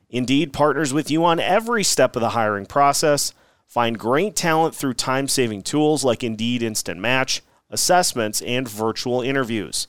Indeed 0.10 0.52
partners 0.52 0.94
with 0.94 1.10
you 1.10 1.24
on 1.24 1.40
every 1.40 1.84
step 1.84 2.16
of 2.16 2.22
the 2.22 2.30
hiring 2.30 2.66
process. 2.66 3.34
Find 3.66 3.98
great 3.98 4.36
talent 4.36 4.76
through 4.76 4.96
time 4.96 5.28
saving 5.28 5.64
tools 5.64 6.04
like 6.04 6.24
Indeed 6.24 6.62
Instant 6.62 7.00
Match, 7.00 7.42
assessments, 7.74 8.42
and 8.42 8.70
virtual 8.70 9.22
interviews. 9.22 9.88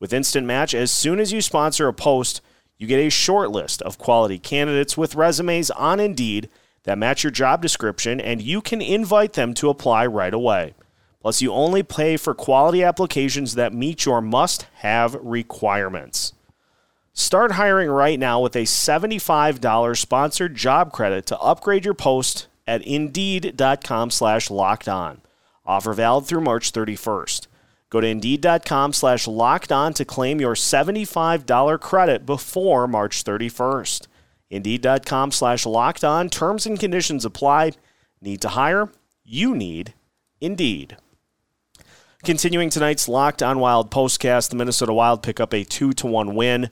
With 0.00 0.12
Instant 0.12 0.46
Match, 0.46 0.74
as 0.74 0.90
soon 0.90 1.20
as 1.20 1.32
you 1.32 1.40
sponsor 1.40 1.86
a 1.86 1.92
post, 1.92 2.40
you 2.78 2.86
get 2.86 2.98
a 2.98 3.10
short 3.10 3.50
list 3.50 3.80
of 3.82 3.98
quality 3.98 4.38
candidates 4.38 4.96
with 4.96 5.14
resumes 5.14 5.70
on 5.70 6.00
Indeed 6.00 6.48
that 6.82 6.98
match 6.98 7.22
your 7.22 7.30
job 7.30 7.62
description, 7.62 8.20
and 8.20 8.42
you 8.42 8.60
can 8.60 8.80
invite 8.80 9.34
them 9.34 9.54
to 9.54 9.68
apply 9.68 10.06
right 10.06 10.34
away. 10.34 10.74
Plus, 11.20 11.42
you 11.42 11.52
only 11.52 11.82
pay 11.82 12.16
for 12.16 12.34
quality 12.34 12.82
applications 12.82 13.54
that 13.54 13.72
meet 13.72 14.04
your 14.04 14.20
must 14.20 14.66
have 14.74 15.14
requirements. 15.20 16.32
Start 17.12 17.52
hiring 17.52 17.88
right 17.88 18.18
now 18.18 18.40
with 18.40 18.54
a 18.54 18.62
$75 18.62 19.98
sponsored 19.98 20.54
job 20.54 20.92
credit 20.92 21.26
to 21.26 21.38
upgrade 21.38 21.84
your 21.84 21.94
post 21.94 22.46
at 22.66 22.82
indeed.com 22.82 24.10
slash 24.10 24.50
locked 24.50 24.88
on. 24.88 25.20
Offer 25.66 25.92
valid 25.94 26.26
through 26.26 26.42
March 26.42 26.72
31st. 26.72 27.46
Go 27.90 28.00
to 28.00 28.06
indeed.com 28.06 28.92
slash 28.92 29.26
locked 29.26 29.72
on 29.72 29.94
to 29.94 30.04
claim 30.04 30.40
your 30.40 30.54
$75 30.54 31.80
credit 31.80 32.26
before 32.26 32.88
March 32.88 33.24
31st. 33.24 34.06
Indeed.com 34.50 35.32
slash 35.32 35.66
locked 35.66 36.04
on. 36.04 36.28
Terms 36.28 36.66
and 36.66 36.78
conditions 36.78 37.24
apply. 37.24 37.72
Need 38.20 38.40
to 38.42 38.50
hire? 38.50 38.90
You 39.24 39.54
need 39.54 39.94
Indeed. 40.40 40.96
Continuing 42.24 42.70
tonight's 42.70 43.08
Locked 43.08 43.42
on 43.42 43.58
Wild 43.58 43.90
postcast, 43.90 44.50
the 44.50 44.56
Minnesota 44.56 44.92
Wild 44.92 45.22
pick 45.22 45.40
up 45.40 45.54
a 45.54 45.64
2 45.64 45.92
to 45.92 46.06
1 46.06 46.34
win 46.34 46.70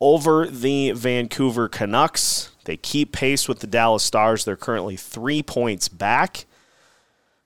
over 0.00 0.46
the 0.46 0.92
Vancouver 0.92 1.68
Canucks. 1.68 2.50
They 2.64 2.76
keep 2.76 3.12
pace 3.12 3.48
with 3.48 3.60
the 3.60 3.66
Dallas 3.66 4.02
Stars. 4.02 4.44
They're 4.44 4.56
currently 4.56 4.96
three 4.96 5.42
points 5.42 5.88
back. 5.88 6.46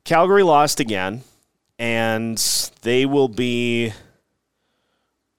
Calgary 0.07 0.45
lost 0.45 0.79
again, 0.79 1.25
and 1.81 2.39
they 2.83 3.05
will 3.05 3.27
be 3.27 3.93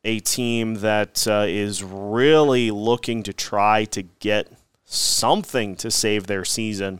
a 0.03 0.19
team 0.19 0.75
that 0.75 1.25
uh, 1.25 1.45
is 1.47 1.81
really 1.81 2.69
looking 2.69 3.24
to 3.24 3.31
try 3.31 3.86
to 3.86 4.01
get 4.03 4.51
something 4.83 5.77
to 5.77 5.89
save 5.89 6.27
their 6.27 6.43
season 6.43 7.00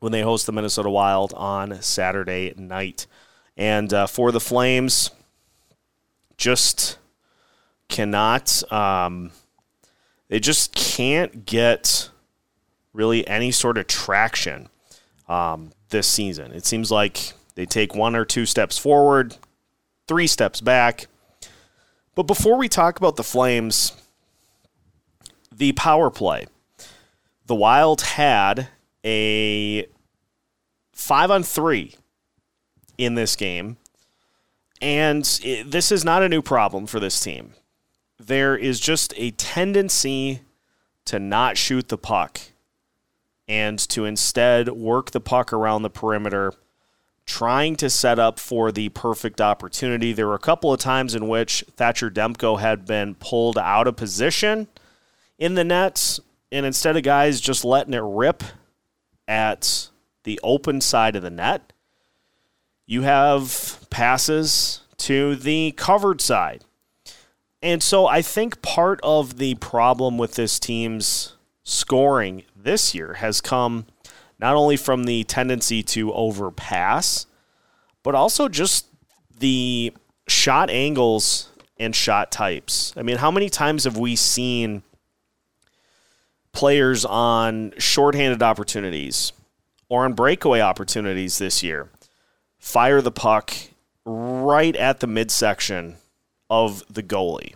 when 0.00 0.10
they 0.10 0.22
host 0.22 0.46
the 0.46 0.52
Minnesota 0.52 0.88
Wild 0.88 1.34
on 1.34 1.82
Saturday 1.82 2.54
night. 2.56 3.06
And 3.58 3.92
uh, 3.92 4.06
for 4.06 4.32
the 4.32 4.40
Flames, 4.40 5.10
just 6.38 6.96
cannot, 7.90 8.72
um, 8.72 9.32
they 10.28 10.40
just 10.40 10.74
can't 10.74 11.44
get 11.44 12.08
really 12.94 13.28
any 13.28 13.50
sort 13.50 13.76
of 13.76 13.86
traction 13.86 14.70
um, 15.28 15.70
this 15.90 16.06
season. 16.06 16.52
It 16.52 16.66
seems 16.66 16.90
like 16.90 17.32
they 17.54 17.66
take 17.66 17.94
one 17.94 18.16
or 18.16 18.24
two 18.24 18.46
steps 18.46 18.78
forward, 18.78 19.36
three 20.06 20.26
steps 20.26 20.60
back. 20.60 21.06
But 22.14 22.24
before 22.24 22.56
we 22.56 22.68
talk 22.68 22.98
about 22.98 23.16
the 23.16 23.24
Flames, 23.24 23.92
the 25.52 25.72
power 25.72 26.10
play, 26.10 26.46
the 27.46 27.54
Wild 27.54 28.02
had 28.02 28.68
a 29.04 29.86
five 30.92 31.30
on 31.30 31.42
three 31.42 31.94
in 32.98 33.14
this 33.14 33.36
game. 33.36 33.76
And 34.80 35.40
it, 35.42 35.70
this 35.70 35.90
is 35.90 36.04
not 36.04 36.22
a 36.22 36.28
new 36.28 36.42
problem 36.42 36.86
for 36.86 37.00
this 37.00 37.20
team. 37.20 37.54
There 38.18 38.56
is 38.56 38.80
just 38.80 39.14
a 39.16 39.30
tendency 39.32 40.40
to 41.06 41.18
not 41.18 41.56
shoot 41.56 41.88
the 41.88 41.98
puck 41.98 42.40
and 43.48 43.78
to 43.78 44.04
instead 44.04 44.68
work 44.70 45.10
the 45.10 45.20
puck 45.20 45.52
around 45.52 45.82
the 45.82 45.90
perimeter, 45.90 46.52
trying 47.26 47.76
to 47.76 47.88
set 47.88 48.18
up 48.18 48.38
for 48.38 48.70
the 48.70 48.88
perfect 48.90 49.40
opportunity. 49.40 50.12
There 50.12 50.26
were 50.26 50.34
a 50.34 50.38
couple 50.38 50.72
of 50.72 50.80
times 50.80 51.14
in 51.14 51.28
which 51.28 51.64
Thatcher 51.76 52.10
Demko 52.10 52.60
had 52.60 52.86
been 52.86 53.14
pulled 53.14 53.58
out 53.58 53.86
of 53.86 53.96
position 53.96 54.68
in 55.38 55.54
the 55.54 55.64
nets, 55.64 56.20
and 56.52 56.64
instead 56.66 56.96
of 56.96 57.02
guys 57.02 57.40
just 57.40 57.64
letting 57.64 57.94
it 57.94 58.02
rip 58.04 58.42
at 59.26 59.88
the 60.24 60.38
open 60.42 60.80
side 60.80 61.16
of 61.16 61.22
the 61.22 61.30
net, 61.30 61.72
you 62.86 63.02
have 63.02 63.86
passes 63.90 64.80
to 64.98 65.34
the 65.34 65.72
covered 65.72 66.20
side. 66.20 66.64
And 67.62 67.82
so 67.82 68.06
I 68.06 68.20
think 68.20 68.60
part 68.60 69.00
of 69.02 69.38
the 69.38 69.54
problem 69.54 70.18
with 70.18 70.34
this 70.34 70.60
team's 70.60 71.34
scoring 71.62 72.44
this 72.64 72.94
year 72.94 73.14
has 73.14 73.40
come 73.40 73.86
not 74.38 74.56
only 74.56 74.76
from 74.76 75.04
the 75.04 75.24
tendency 75.24 75.82
to 75.82 76.12
overpass, 76.12 77.26
but 78.02 78.14
also 78.14 78.48
just 78.48 78.86
the 79.38 79.92
shot 80.26 80.70
angles 80.70 81.50
and 81.78 81.94
shot 81.94 82.32
types. 82.32 82.92
I 82.96 83.02
mean, 83.02 83.18
how 83.18 83.30
many 83.30 83.48
times 83.48 83.84
have 83.84 83.96
we 83.96 84.16
seen 84.16 84.82
players 86.52 87.04
on 87.04 87.74
shorthanded 87.78 88.42
opportunities 88.42 89.32
or 89.88 90.04
on 90.04 90.14
breakaway 90.14 90.60
opportunities 90.60 91.38
this 91.38 91.62
year 91.62 91.90
fire 92.58 93.02
the 93.02 93.12
puck 93.12 93.52
right 94.06 94.74
at 94.76 95.00
the 95.00 95.06
midsection 95.06 95.96
of 96.48 96.82
the 96.92 97.02
goalie. 97.02 97.54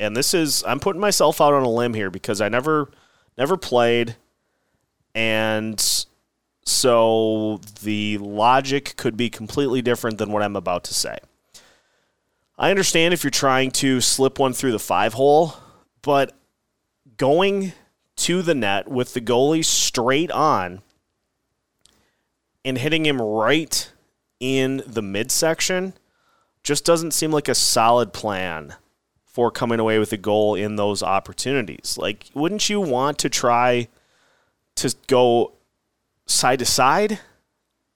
And 0.00 0.16
this 0.16 0.32
is 0.34 0.64
I'm 0.66 0.80
putting 0.80 1.00
myself 1.00 1.40
out 1.40 1.52
on 1.52 1.62
a 1.62 1.70
limb 1.70 1.94
here 1.94 2.10
because 2.10 2.40
I 2.40 2.48
never 2.48 2.90
never 3.36 3.56
played 3.56 4.16
and 5.14 6.06
so 6.64 7.60
the 7.82 8.18
logic 8.18 8.94
could 8.96 9.16
be 9.16 9.30
completely 9.30 9.82
different 9.82 10.18
than 10.18 10.32
what 10.32 10.42
I'm 10.42 10.56
about 10.56 10.84
to 10.84 10.94
say. 10.94 11.18
I 12.58 12.70
understand 12.70 13.14
if 13.14 13.24
you're 13.24 13.30
trying 13.30 13.70
to 13.72 14.00
slip 14.00 14.38
one 14.38 14.52
through 14.52 14.72
the 14.72 14.78
five 14.78 15.14
hole, 15.14 15.54
but 16.02 16.36
going 17.16 17.72
to 18.16 18.42
the 18.42 18.54
net 18.54 18.88
with 18.88 19.14
the 19.14 19.20
goalie 19.20 19.64
straight 19.64 20.30
on 20.30 20.82
and 22.64 22.76
hitting 22.76 23.06
him 23.06 23.22
right 23.22 23.92
in 24.40 24.82
the 24.86 25.02
midsection 25.02 25.94
just 26.62 26.84
doesn't 26.84 27.12
seem 27.12 27.30
like 27.30 27.48
a 27.48 27.54
solid 27.54 28.12
plan 28.12 28.74
for 29.24 29.50
coming 29.50 29.78
away 29.78 29.98
with 29.98 30.12
a 30.12 30.16
goal 30.16 30.54
in 30.54 30.76
those 30.76 31.02
opportunities. 31.02 31.96
Like, 31.96 32.26
wouldn't 32.34 32.68
you 32.68 32.80
want 32.80 33.18
to 33.18 33.28
try 33.28 33.88
to 34.78 34.94
go 35.06 35.52
side 36.26 36.58
to 36.60 36.64
side 36.64 37.20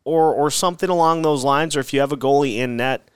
or 0.05 0.33
or 0.35 0.51
something 0.51 0.91
along 0.91 1.23
those 1.23 1.45
lines? 1.45 1.77
Or 1.77 1.81
if 1.81 1.93
you 1.93 2.01
have 2.01 2.13
a 2.13 2.17
goalie 2.17 2.57
in 2.57 2.77
net, 2.77 3.09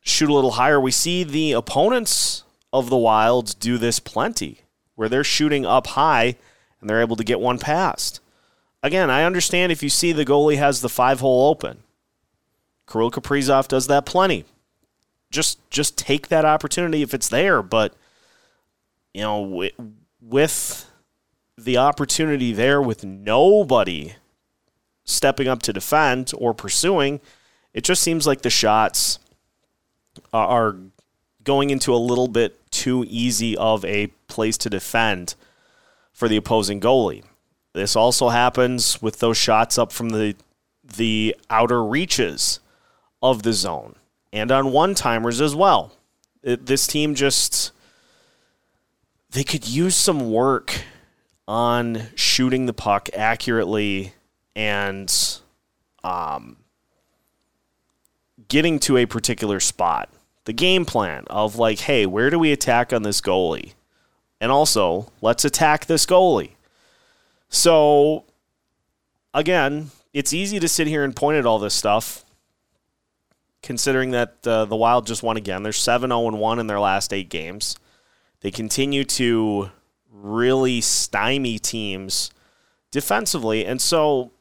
shoot 0.00 0.30
a 0.30 0.34
little 0.34 0.52
higher. 0.52 0.80
We 0.80 0.90
see 0.90 1.24
the 1.24 1.52
opponents 1.52 2.44
of 2.72 2.90
the 2.90 2.96
Wilds 2.96 3.54
do 3.54 3.78
this 3.78 3.98
plenty, 3.98 4.60
where 4.94 5.08
they're 5.08 5.24
shooting 5.24 5.64
up 5.64 5.88
high 5.88 6.36
and 6.80 6.88
they're 6.88 7.00
able 7.00 7.16
to 7.16 7.24
get 7.24 7.40
one 7.40 7.58
past. 7.58 8.20
Again, 8.82 9.10
I 9.10 9.24
understand 9.24 9.72
if 9.72 9.82
you 9.82 9.88
see 9.88 10.12
the 10.12 10.24
goalie 10.24 10.58
has 10.58 10.80
the 10.80 10.88
five 10.88 11.20
hole 11.20 11.50
open. 11.50 11.82
Kirill 12.90 13.10
Kaprizov 13.10 13.68
does 13.68 13.86
that 13.88 14.06
plenty. 14.06 14.44
Just 15.30 15.58
just 15.70 15.98
take 15.98 16.28
that 16.28 16.44
opportunity 16.44 17.02
if 17.02 17.12
it's 17.12 17.28
there, 17.28 17.62
but 17.62 17.94
you 19.12 19.22
know, 19.22 19.68
with 20.20 20.87
the 21.58 21.76
opportunity 21.76 22.52
there 22.52 22.80
with 22.80 23.04
nobody 23.04 24.14
stepping 25.04 25.48
up 25.48 25.60
to 25.62 25.72
defend 25.72 26.32
or 26.36 26.54
pursuing, 26.54 27.20
it 27.74 27.82
just 27.82 28.02
seems 28.02 28.26
like 28.26 28.42
the 28.42 28.50
shots 28.50 29.18
are 30.32 30.76
going 31.42 31.70
into 31.70 31.92
a 31.94 31.96
little 31.96 32.28
bit 32.28 32.70
too 32.70 33.04
easy 33.08 33.56
of 33.56 33.84
a 33.84 34.08
place 34.28 34.56
to 34.58 34.70
defend 34.70 35.34
for 36.12 36.28
the 36.28 36.36
opposing 36.36 36.80
goalie. 36.80 37.24
This 37.72 37.96
also 37.96 38.28
happens 38.28 39.00
with 39.02 39.18
those 39.18 39.36
shots 39.36 39.78
up 39.78 39.92
from 39.92 40.10
the 40.10 40.36
the 40.96 41.36
outer 41.50 41.84
reaches 41.84 42.60
of 43.22 43.42
the 43.42 43.52
zone 43.52 43.94
and 44.32 44.50
on 44.50 44.72
one 44.72 44.94
timers 44.94 45.40
as 45.40 45.54
well. 45.54 45.92
It, 46.42 46.66
this 46.66 46.86
team 46.86 47.14
just 47.14 47.72
they 49.30 49.44
could 49.44 49.68
use 49.68 49.94
some 49.94 50.30
work 50.30 50.82
on 51.48 52.02
shooting 52.14 52.66
the 52.66 52.74
puck 52.74 53.08
accurately 53.16 54.12
and 54.54 55.40
um, 56.04 56.58
getting 58.48 58.78
to 58.78 58.98
a 58.98 59.06
particular 59.06 59.58
spot. 59.58 60.10
The 60.44 60.52
game 60.52 60.84
plan 60.84 61.24
of 61.28 61.56
like, 61.56 61.80
hey, 61.80 62.04
where 62.04 62.28
do 62.28 62.38
we 62.38 62.52
attack 62.52 62.92
on 62.92 63.02
this 63.02 63.22
goalie? 63.22 63.72
And 64.40 64.52
also, 64.52 65.10
let's 65.22 65.44
attack 65.44 65.86
this 65.86 66.04
goalie. 66.06 66.52
So, 67.48 68.24
again, 69.32 69.90
it's 70.12 70.34
easy 70.34 70.60
to 70.60 70.68
sit 70.68 70.86
here 70.86 71.02
and 71.02 71.16
point 71.16 71.38
at 71.38 71.46
all 71.46 71.58
this 71.58 71.74
stuff, 71.74 72.24
considering 73.62 74.10
that 74.10 74.46
uh, 74.46 74.66
the 74.66 74.76
Wild 74.76 75.06
just 75.06 75.22
won 75.22 75.38
again. 75.38 75.62
They're 75.62 75.72
7 75.72 76.10
0 76.10 76.20
1 76.20 76.58
in 76.58 76.66
their 76.66 76.80
last 76.80 77.12
eight 77.12 77.30
games. 77.30 77.76
They 78.40 78.50
continue 78.50 79.04
to 79.04 79.70
really 80.12 80.80
stymie 80.80 81.58
teams 81.58 82.30
defensively. 82.90 83.64
And 83.64 83.80
so 83.80 84.32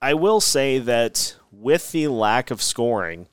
I 0.00 0.14
will 0.14 0.40
say 0.40 0.78
that 0.78 1.36
with 1.52 1.92
the 1.92 2.08
lack 2.08 2.50
of 2.50 2.62
scoring, 2.62 3.26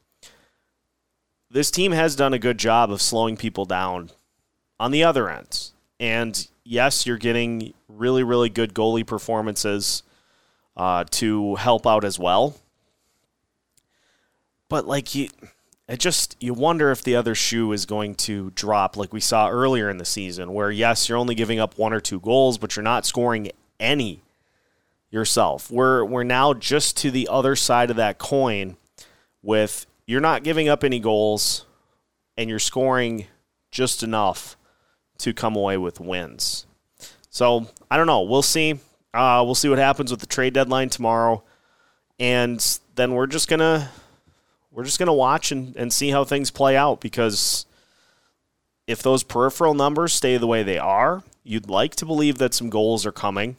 this 1.49 1.71
team 1.71 1.91
has 1.93 2.15
done 2.15 2.33
a 2.33 2.39
good 2.39 2.57
job 2.57 2.91
of 2.91 3.01
slowing 3.01 3.37
people 3.37 3.65
down 3.65 4.11
on 4.79 4.91
the 4.91 5.03
other 5.03 5.29
ends. 5.29 5.73
And 5.99 6.47
yes, 6.63 7.05
you're 7.05 7.17
getting 7.17 7.73
really, 7.87 8.23
really 8.23 8.49
good 8.49 8.73
goalie 8.73 9.05
performances 9.05 10.03
uh, 10.75 11.05
to 11.11 11.55
help 11.55 11.87
out 11.87 12.03
as 12.03 12.19
well. 12.19 12.55
But 14.69 14.85
like 14.85 15.15
you, 15.15 15.29
it 15.87 15.99
just 15.99 16.35
you 16.39 16.53
wonder 16.53 16.91
if 16.91 17.01
the 17.01 17.15
other 17.15 17.33
shoe 17.33 17.71
is 17.71 17.85
going 17.85 18.15
to 18.15 18.51
drop, 18.51 18.97
like 18.97 19.13
we 19.13 19.21
saw 19.21 19.49
earlier 19.49 19.89
in 19.89 19.97
the 19.97 20.05
season, 20.05 20.53
where 20.53 20.69
yes, 20.69 21.07
you're 21.07 21.17
only 21.17 21.35
giving 21.35 21.59
up 21.59 21.77
one 21.77 21.93
or 21.93 22.01
two 22.01 22.19
goals, 22.19 22.57
but 22.57 22.75
you're 22.75 22.83
not 22.83 23.05
scoring 23.05 23.51
any 23.79 24.21
yourself. 25.09 25.71
We're 25.71 26.03
we're 26.03 26.23
now 26.23 26.53
just 26.53 26.97
to 26.97 27.11
the 27.11 27.27
other 27.29 27.55
side 27.55 27.89
of 27.89 27.95
that 27.95 28.17
coin, 28.17 28.75
with 29.41 29.85
you're 30.05 30.21
not 30.21 30.43
giving 30.43 30.67
up 30.67 30.83
any 30.83 30.99
goals, 30.99 31.65
and 32.37 32.49
you're 32.49 32.59
scoring 32.59 33.27
just 33.71 34.03
enough 34.03 34.57
to 35.19 35.33
come 35.33 35.55
away 35.55 35.77
with 35.77 35.99
wins. 35.99 36.65
So 37.29 37.67
I 37.89 37.95
don't 37.97 38.07
know. 38.07 38.23
We'll 38.23 38.41
see. 38.41 38.79
Uh, 39.13 39.41
we'll 39.45 39.55
see 39.55 39.69
what 39.69 39.79
happens 39.79 40.11
with 40.11 40.19
the 40.19 40.27
trade 40.27 40.53
deadline 40.53 40.89
tomorrow, 40.89 41.43
and 42.19 42.79
then 42.95 43.13
we're 43.13 43.27
just 43.27 43.47
gonna 43.47 43.89
we're 44.77 44.83
just 44.83 44.99
going 44.99 45.07
to 45.07 45.13
watch 45.13 45.51
and, 45.51 45.75
and 45.75 45.91
see 45.91 46.11
how 46.11 46.23
things 46.23 46.51
play 46.51 46.77
out 46.77 47.01
because 47.01 47.65
if 48.85 49.01
those 49.01 49.23
peripheral 49.23 49.73
numbers 49.73 50.13
stay 50.13 50.37
the 50.37 50.45
way 50.45 50.61
they 50.61 50.77
are, 50.77 51.23
you'd 51.43 51.67
like 51.67 51.95
to 51.95 52.05
believe 52.05 52.37
that 52.37 52.53
some 52.53 52.69
goals 52.69 53.03
are 53.03 53.11
coming. 53.11 53.55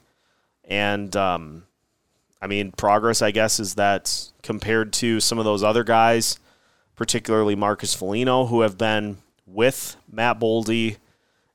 And, 0.62 1.16
um, 1.16 1.64
I 2.40 2.46
mean, 2.46 2.70
progress, 2.70 3.20
I 3.20 3.32
guess, 3.32 3.58
is 3.58 3.74
that 3.74 4.30
compared 4.44 4.92
to 4.92 5.18
some 5.18 5.40
of 5.40 5.44
those 5.44 5.64
other 5.64 5.82
guys, 5.82 6.38
particularly 6.94 7.56
Marcus 7.56 7.94
Foligno, 7.94 8.46
who 8.46 8.60
have 8.60 8.78
been 8.78 9.16
with 9.44 9.96
Matt 10.08 10.38
Boldy 10.38 10.98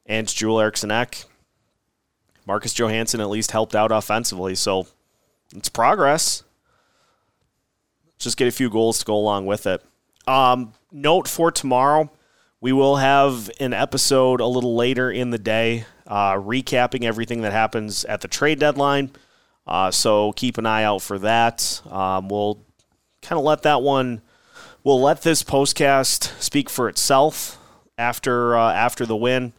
and 0.06 0.28
Joel 0.28 0.60
Eriksson 0.60 0.92
Ek, 0.92 1.24
Marcus 2.46 2.74
Johansson 2.74 3.22
at 3.22 3.30
least 3.30 3.52
helped 3.52 3.76
out 3.76 3.94
offensively. 3.94 4.56
So 4.56 4.88
it's 5.56 5.70
progress 5.70 6.44
just 8.24 8.38
get 8.38 8.48
a 8.48 8.52
few 8.52 8.70
goals 8.70 9.00
to 9.00 9.06
go 9.06 9.16
along 9.16 9.46
with 9.46 9.68
it. 9.68 9.84
Um, 10.28 10.74
note 10.92 11.28
for 11.28 11.52
tomorrow, 11.52 12.10
we 12.62 12.72
will 12.72 12.98
have 12.98 13.50
an 13.60 13.74
episode 13.74 14.40
a 14.40 14.48
little 14.48 14.76
later 14.76 15.12
in 15.12 15.32
the 15.32 15.38
day 15.38 15.86
uh, 16.08 16.34
recapping 16.34 17.04
everything 17.04 17.42
that 17.42 17.52
happens 17.52 18.06
at 18.06 18.22
the 18.22 18.28
trade 18.28 18.60
deadline. 18.60 19.12
Uh, 19.66 19.92
so 19.92 20.34
keep 20.34 20.58
an 20.58 20.66
eye 20.66 20.84
out 20.84 21.02
for 21.02 21.20
that. 21.20 21.82
Um, 21.90 22.30
we'll 22.30 22.66
kind 23.22 23.40
of 23.40 23.46
let 23.46 23.64
that 23.64 23.82
one. 23.82 24.22
We'll 24.84 25.02
let 25.02 25.22
this 25.22 25.44
postcast 25.44 26.40
speak 26.42 26.70
for 26.70 26.90
itself 26.90 27.58
after 27.98 28.58
uh, 28.58 28.74
after 28.74 29.06
the 29.06 29.16
win. 29.16 29.54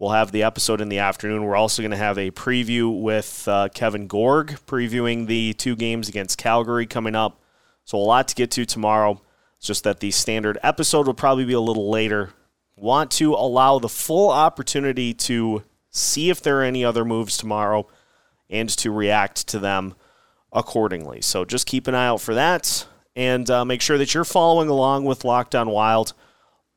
We'll 0.00 0.10
have 0.10 0.32
the 0.32 0.42
episode 0.42 0.80
in 0.80 0.88
the 0.88 0.98
afternoon. 0.98 1.44
We're 1.44 1.54
also 1.54 1.80
going 1.80 1.92
to 1.92 1.96
have 1.96 2.18
a 2.18 2.32
preview 2.32 3.00
with 3.00 3.46
uh, 3.46 3.68
Kevin 3.72 4.08
Gorg 4.08 4.58
previewing 4.66 5.28
the 5.28 5.52
two 5.54 5.76
games 5.76 6.08
against 6.08 6.36
Calgary 6.36 6.86
coming 6.86 7.14
up. 7.14 7.40
So 7.84 7.98
a 7.98 8.00
lot 8.00 8.28
to 8.28 8.34
get 8.34 8.50
to 8.52 8.64
tomorrow. 8.64 9.20
It's 9.56 9.66
just 9.66 9.84
that 9.84 10.00
the 10.00 10.10
standard 10.10 10.58
episode 10.62 11.06
will 11.06 11.14
probably 11.14 11.44
be 11.44 11.52
a 11.52 11.60
little 11.60 11.90
later. 11.90 12.30
Want 12.76 13.10
to 13.12 13.34
allow 13.34 13.78
the 13.78 13.88
full 13.88 14.30
opportunity 14.30 15.14
to 15.14 15.62
see 15.90 16.30
if 16.30 16.42
there 16.42 16.60
are 16.60 16.64
any 16.64 16.84
other 16.84 17.04
moves 17.04 17.36
tomorrow 17.36 17.86
and 18.50 18.68
to 18.68 18.90
react 18.90 19.46
to 19.48 19.58
them 19.58 19.94
accordingly. 20.52 21.20
So 21.20 21.44
just 21.44 21.66
keep 21.66 21.86
an 21.86 21.94
eye 21.94 22.06
out 22.06 22.20
for 22.20 22.34
that 22.34 22.86
and 23.16 23.48
uh, 23.50 23.64
make 23.64 23.80
sure 23.80 23.98
that 23.98 24.14
you're 24.14 24.24
following 24.24 24.68
along 24.68 25.04
with 25.04 25.24
Locked 25.24 25.54
On 25.54 25.68
Wild 25.68 26.14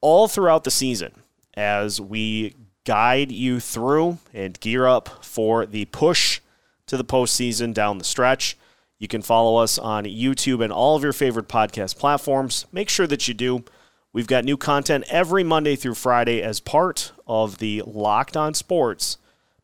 all 0.01 0.27
throughout 0.27 0.63
the 0.63 0.71
season 0.71 1.23
as 1.55 1.99
we 1.99 2.55
guide 2.85 3.31
you 3.31 3.59
through 3.59 4.17
and 4.33 4.59
gear 4.59 4.85
up 4.85 5.23
for 5.25 5.65
the 5.65 5.85
push 5.85 6.39
to 6.85 6.95
the 6.95 7.03
postseason 7.03 7.73
down 7.73 7.97
the 7.97 8.03
stretch. 8.03 8.57
You 8.99 9.07
can 9.07 9.21
follow 9.21 9.57
us 9.57 9.77
on 9.77 10.05
YouTube 10.05 10.63
and 10.63 10.73
all 10.73 10.95
of 10.95 11.03
your 11.03 11.13
favorite 11.13 11.47
podcast 11.47 11.97
platforms. 11.97 12.65
Make 12.71 12.89
sure 12.89 13.07
that 13.07 13.27
you 13.27 13.33
do. 13.33 13.63
We've 14.11 14.27
got 14.27 14.45
new 14.45 14.57
content 14.57 15.05
every 15.09 15.43
Monday 15.43 15.75
through 15.75 15.93
Friday 15.95 16.41
as 16.41 16.59
part 16.59 17.11
of 17.27 17.59
the 17.59 17.83
Locked 17.85 18.35
On 18.35 18.53
Sports 18.53 19.17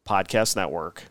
Podcast 0.08 0.56
Network. 0.56 1.06